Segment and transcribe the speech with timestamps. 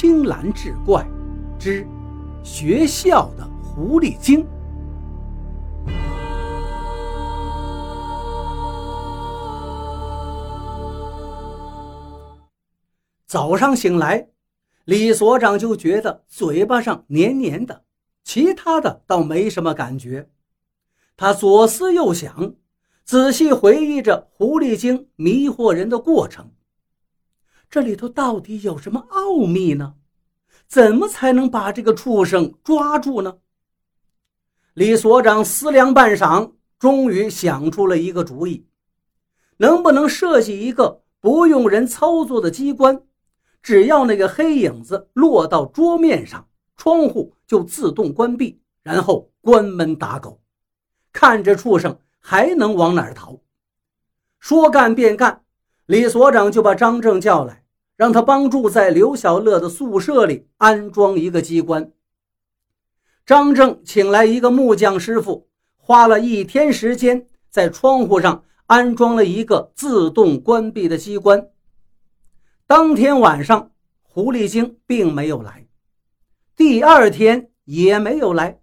[0.00, 1.06] 青蓝志怪
[1.58, 1.86] 之
[2.42, 4.46] 学校的狐狸精。
[13.26, 14.26] 早上醒来，
[14.86, 17.84] 李所长就觉得嘴巴上黏黏的，
[18.24, 20.30] 其他的倒没什么感觉。
[21.14, 22.54] 他左思右想，
[23.04, 26.50] 仔细回忆着狐狸精迷惑人的过程。
[27.70, 29.94] 这里头到底有什么奥秘呢？
[30.66, 33.38] 怎么才能把这个畜生抓住呢？
[34.74, 38.66] 李所长思量半晌，终于想出了一个主意：
[39.58, 43.00] 能不能设计一个不用人操作的机关？
[43.62, 50.40] 只要那个黑影子落到桌面上，窗户就自动关闭，然后关门打狗，
[51.12, 53.38] 看这畜生还能往哪儿逃？
[54.40, 55.44] 说干便干，
[55.86, 57.59] 李所长就把张正叫来。
[58.00, 61.92] 让他帮助在刘小乐的宿舍里安装一个机关。
[63.26, 71.50] 张正请来一个木匠师傅，花了一天时间，在窗户上安装了一个自动关闭的机关。
[72.66, 75.66] 当天晚上，狐狸精并没有来，
[76.56, 78.62] 第二天也没有来，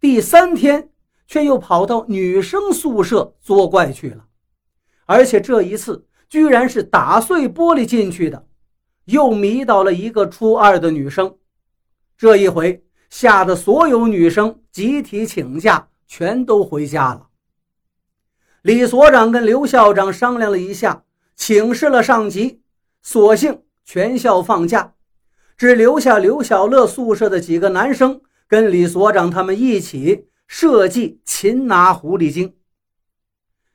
[0.00, 0.90] 第三天
[1.28, 4.24] 却又跑到女生宿舍作怪去了，
[5.06, 8.47] 而且这一次居然是打碎玻璃进去的。
[9.08, 11.34] 又迷倒了一个初二的女生，
[12.14, 17.28] 这一回吓得所有女生集体请假，全都回家了。
[18.60, 22.60] 李所长跟刘校长商量了一下，请示了上级，
[23.00, 24.92] 索性全校放假，
[25.56, 32.54] 只留下刘小乐宿舍的几个男生跟李所长他们一起设计擒拿狐狸精。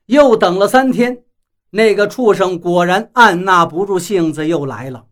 [0.05, 1.23] 又等了三天，
[1.71, 5.07] 那个畜生果然按捺不住性子，又来了。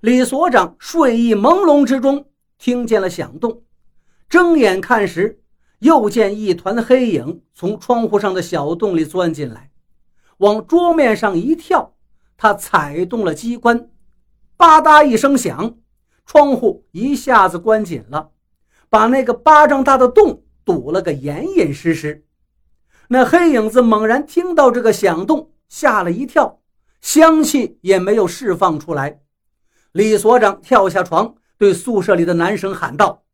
[0.00, 2.26] 李所长睡意朦胧之中，
[2.58, 3.62] 听见了响动，
[4.28, 5.40] 睁眼看时，
[5.78, 9.70] 又见一团黑影从窗户上的小洞里钻进来，
[10.38, 11.94] 往桌面上一跳，
[12.36, 13.88] 他踩动了机关，
[14.58, 15.76] 吧嗒一声响，
[16.26, 18.32] 窗户一下子关紧了，
[18.90, 22.26] 把那个巴掌大的洞堵了个严严实实。
[23.08, 26.60] 那黑影子猛然听到这个响动，吓了一跳，
[27.00, 29.20] 香气也没有释放出来。
[29.96, 33.24] 李所长跳下床，对宿舍里的男生喊道：“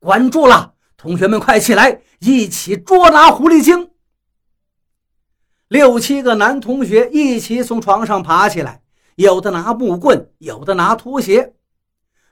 [0.00, 3.90] 关住了，同学们快起来，一起捉拿狐狸精！”
[5.68, 8.80] 六七个男同学一起从床上爬起来，
[9.16, 11.52] 有的拿木棍，有的拿拖鞋。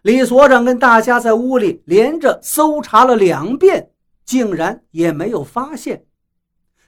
[0.01, 3.91] 李所长跟大家在屋里连着搜查了两遍，
[4.25, 6.07] 竟然也没有发现。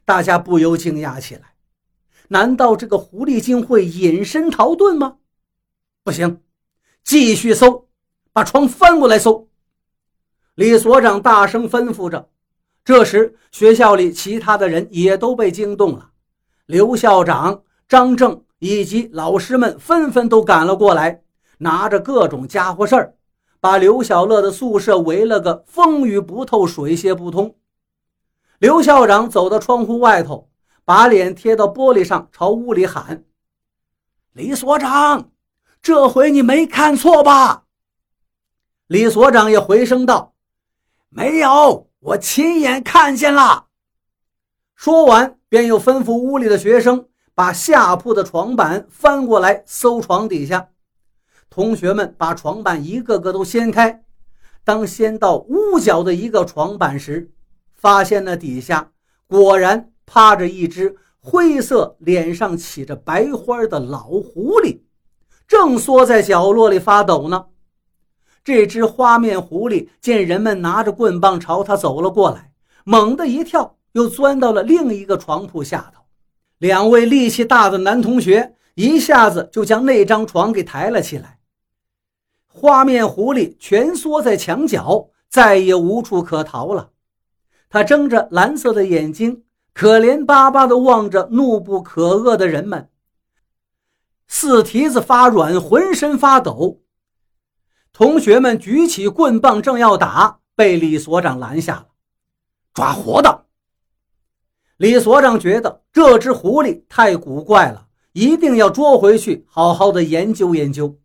[0.06, 1.52] 大家不由惊讶起来：
[2.28, 5.16] 难道这个狐狸精会隐身逃遁吗？
[6.02, 6.40] 不行！
[7.08, 7.88] 继续搜，
[8.34, 9.48] 把床翻过来搜。
[10.56, 12.28] 李所长大声吩咐着。
[12.84, 16.10] 这时，学校里其他的人也都被惊动了。
[16.66, 21.22] 刘校长、张正以及老师们纷纷都赶了过来，
[21.56, 23.14] 拿着各种家伙事儿，
[23.58, 27.56] 把刘小乐的宿舍围了个风雨不透、水泄不通。
[28.58, 30.50] 刘校长走到窗户外头，
[30.84, 33.24] 把脸贴到玻璃上，朝屋里喊
[34.34, 35.30] ：“李所长。”
[35.80, 37.64] 这回你没看错吧？
[38.86, 40.34] 李所长也回声道
[41.10, 43.66] ：“没有，我亲眼看见了。”
[44.74, 50.68] 说完，便又吩咐屋里的学生把下铺的床板翻过来搜床底下。
[51.50, 54.04] 同学们把床板一个个都掀开，
[54.64, 57.30] 当掀到屋角的一个床板时，
[57.74, 58.92] 发现那底下
[59.26, 64.80] 果然趴着一只灰色、脸上起着白花的老狐狸。
[65.48, 67.46] 正缩在角落里发抖呢。
[68.44, 72.52] 这只花面狐狸见人们拿着棍棒朝他走了过来，
[72.84, 76.02] 猛地一跳，又钻到了另一个床铺下头。
[76.58, 81.38] 两位力气大的男同学一下子就将那张床给抬了起来。
[82.46, 86.90] 花面狐狸蜷缩在墙角，再也无处可逃了。
[87.70, 92.88] 他睁着蓝色的眼睛，可怜巴巴地望着怒不可遏的人们。
[94.28, 96.82] 四蹄子发软，浑身发抖。
[97.92, 101.86] 同学们举起棍棒，正要打，被李所长拦下了。
[102.72, 103.46] 抓活的！
[104.76, 110.96] 李所长觉得这只狐狸太古怪了，一定要捉回去，好好的研究研究。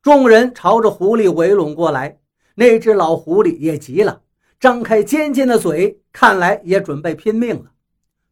[0.00, 2.20] 众人朝着狐狸围拢过来，
[2.54, 4.22] 那只老狐狸也急了，
[4.60, 7.72] 张开尖尖的嘴，看来也准备拼命了。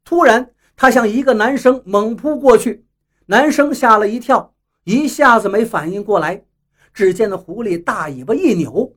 [0.04, 2.86] 突然，他向一个男生猛扑过去。
[3.30, 6.42] 男生吓了一跳，一下子没反应过来，
[6.92, 8.96] 只见那狐狸大尾巴一扭，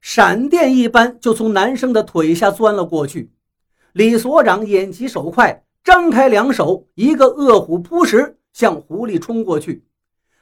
[0.00, 3.34] 闪电一般就从男生的腿下钻了过去。
[3.92, 9.84] 李所长眼疾手快，张开两手，一个饿虎扑食，向狐狸冲过去。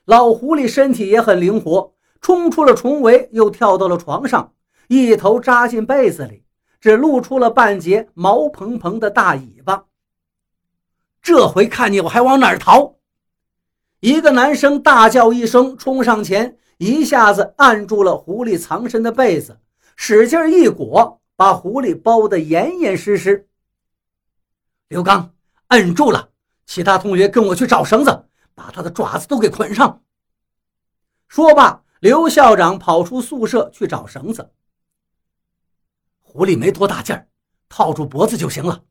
[0.05, 4.53] 老狐狸身体也很灵活，冲出了重围，又跳到了床上，
[4.87, 6.45] 一头扎进被子里，
[6.81, 9.87] 只露出了半截毛蓬蓬的大尾巴。
[11.21, 12.95] 这回看你我还往哪儿逃！
[14.05, 19.59] 一个男生大叫一声，冲上前，一下子按住了狐狸藏身的被子，
[19.97, 23.49] 使劲一裹，把狐狸包得严严实实。
[24.89, 25.33] 刘刚，
[25.69, 26.29] 摁住了！
[26.67, 30.03] 其他同学跟我去找绳子，把他的爪子都给捆上。
[31.27, 34.51] 说罢，刘校长跑出宿舍去找绳子。
[36.21, 37.27] 狐狸没多大劲儿，
[37.71, 38.85] 套住脖子就行了。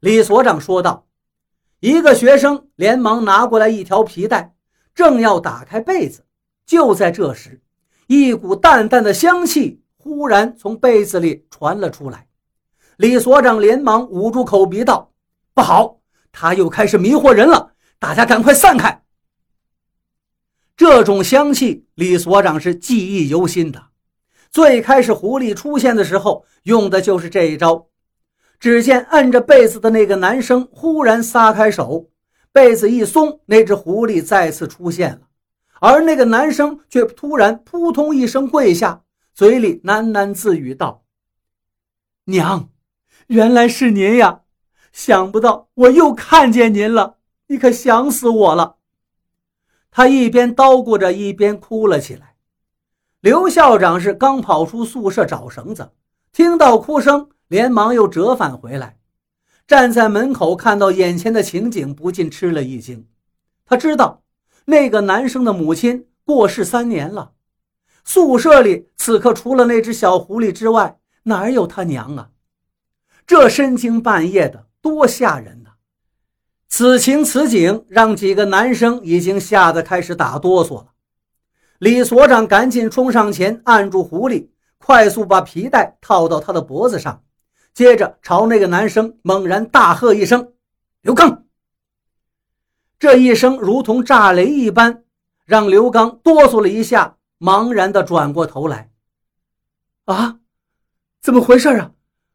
[0.00, 1.06] 李所长说道。
[1.80, 4.54] 一个学生连忙拿过来一条皮带，
[4.94, 6.26] 正要打开被子，
[6.66, 7.62] 就在这时，
[8.06, 12.26] 一股淡淡的香气忽然从被子里传了出来。
[12.98, 15.10] 李所长连忙捂住口鼻道
[15.54, 16.00] ：“不好，
[16.30, 19.02] 他又开始迷惑人了，大家赶快散开！”
[20.76, 23.86] 这种香气，李所长是记忆犹新的。
[24.50, 27.86] 最开始狐狸出现的时候，用的就是这一招。
[28.60, 32.10] 只见按着被子的那个男生忽然撒开手，
[32.52, 35.20] 被子一松，那只狐狸再次出现了，
[35.80, 39.02] 而那个男生却突然扑通一声跪下，
[39.32, 41.04] 嘴里喃喃自语道
[42.26, 42.68] ：“娘，
[43.28, 44.42] 原来是您呀！
[44.92, 47.16] 想不到我又看见您了，
[47.46, 48.76] 你可想死我了。”
[49.90, 52.34] 他一边叨咕着，一边哭了起来。
[53.20, 55.92] 刘校长是刚跑出宿舍找绳子，
[56.30, 57.30] 听到哭声。
[57.50, 58.96] 连忙又折返回来，
[59.66, 63.08] 站在门口看到眼前的情景，不禁吃了一惊。
[63.66, 64.22] 他知道
[64.66, 67.32] 那个男生的母亲过世三年了，
[68.04, 72.30] 宿舍里此刻除了那只小狐狸之外，哪有他娘啊？
[73.26, 75.70] 这深更半夜的，多吓人呐！
[76.68, 80.92] 此情此景，让几个男生已经吓得开始打哆嗦了。
[81.80, 87.24] 李所长赶紧冲上前按住狐狸，快速把皮带套到他的脖子上。
[87.72, 90.52] 接着朝那个男生猛然大喝一声
[91.02, 91.46] ：“刘刚！”
[92.98, 95.04] 这一声如同炸雷一般，
[95.46, 98.90] 让刘刚哆嗦了一下，茫然地转过头来。
[100.04, 100.40] “啊，
[101.22, 101.92] 怎么回事啊？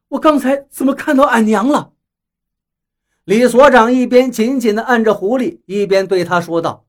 [0.10, 1.94] 我刚才怎么看到俺娘了？”
[3.26, 6.86] 李所长一边紧紧地按着狐狸，一边对他说道：“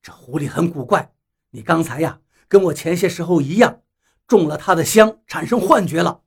[0.00, 1.12] 这狐狸很古怪，
[1.50, 3.80] 你刚才呀，跟我前些时候一样，
[4.26, 6.22] 中了他的香，产生幻觉了。”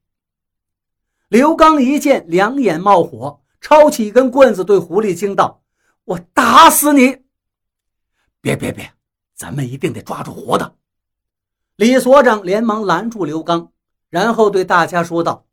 [1.33, 5.63] 刘刚一见，两眼冒火，抄起一根棍子对狐狸惊道
[6.06, 7.24] ：“我打死你！”
[8.39, 8.94] 别别别，
[9.33, 10.75] 咱们一定得抓住活的。
[11.77, 13.71] 李所长连忙拦住刘刚，
[14.12, 15.47] 然后对大家说道：“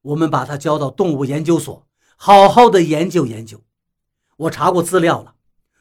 [0.00, 1.86] 我们把他交到动物研究所，
[2.16, 3.62] 好好的研究研究。
[4.38, 5.34] 我查过资料了，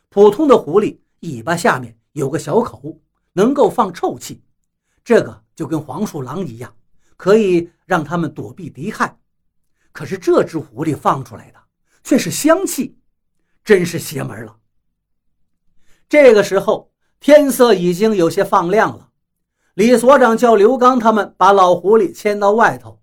[0.09, 2.99] 普通的狐狸尾巴下面有个小口，
[3.31, 4.43] 能够放臭气，
[5.05, 6.75] 这个就跟黄鼠狼一样。”
[7.15, 9.17] 可以让他们躲避敌害，
[9.91, 11.59] 可是这只狐狸放出来的
[12.03, 12.99] 却是香气，
[13.63, 14.59] 真是邪门了。
[16.07, 19.09] 这个时候天色已经有些放亮了，
[19.73, 23.01] 李所长叫刘刚他们把老狐狸牵到外头，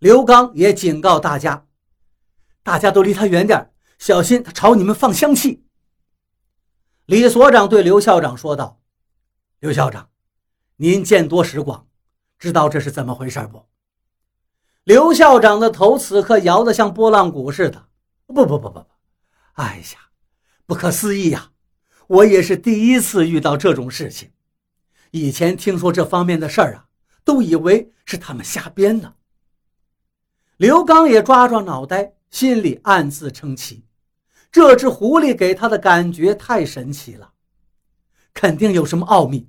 [0.00, 1.66] 刘刚也警告大家，
[2.62, 5.64] 大家都离他远点，小心他朝你们放香气。
[7.06, 8.82] 李所长对刘校长说道
[9.60, 10.10] ：“刘校长，
[10.76, 11.86] 您见多识广。”
[12.38, 13.69] 知道这是怎么回事不？
[14.90, 17.86] 刘校长的头此刻摇得像拨浪鼓似的。
[18.26, 18.86] 不不不不不，
[19.52, 20.10] 哎呀，
[20.66, 21.52] 不可思议呀！
[22.08, 24.32] 我也是第一次遇到这种事情。
[25.12, 26.86] 以前听说这方面的事儿啊，
[27.22, 29.14] 都以为是他们瞎编的。
[30.56, 33.84] 刘刚也抓抓脑袋，心里暗自称奇。
[34.50, 37.34] 这只狐狸给他的感觉太神奇了，
[38.34, 39.48] 肯定有什么奥秘。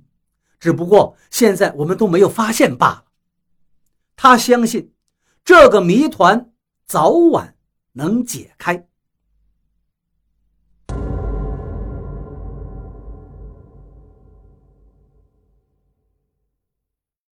[0.60, 3.04] 只不过现在我们都没有发现罢了。
[4.14, 4.91] 他相信，
[5.44, 6.52] 这个谜团
[6.86, 7.56] 早晚
[7.92, 8.91] 能解开。